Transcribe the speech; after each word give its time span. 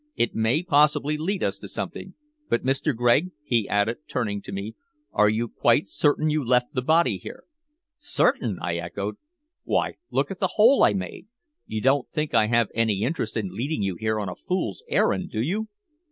"It 0.15 0.33
may 0.33 0.63
possibly 0.63 1.15
lead 1.15 1.43
us 1.43 1.59
to 1.59 1.67
something. 1.67 2.15
But, 2.49 2.63
Mr. 2.65 2.95
Gregg," 2.97 3.29
he 3.43 3.69
added, 3.69 3.99
turning 4.07 4.41
to 4.41 4.51
me, 4.51 4.73
"are 5.11 5.29
you 5.29 5.47
quite 5.47 5.85
certain 5.85 6.27
you 6.31 6.43
left 6.43 6.73
the 6.73 6.81
body 6.81 7.19
here?" 7.19 7.43
"Certain?" 7.99 8.57
I 8.63 8.77
echoed. 8.77 9.17
"Why, 9.63 9.97
look 10.09 10.31
at 10.31 10.39
the 10.39 10.53
hole 10.57 10.83
I 10.83 10.93
made. 10.93 11.27
You 11.67 11.81
don't 11.81 12.09
think 12.09 12.33
I 12.33 12.47
have 12.47 12.69
any 12.73 13.03
interest 13.03 13.37
in 13.37 13.53
leading 13.55 13.83
you 13.83 13.93
here 13.95 14.19
on 14.19 14.27
a 14.27 14.33
fool's 14.35 14.83
errand, 14.89 15.29
do 15.29 15.39
you?" 15.39 15.67